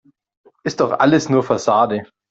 Ist 0.63 0.79
doch 0.79 0.93
alles 0.93 1.29
nur 1.29 1.43
Fassade. 1.43 2.07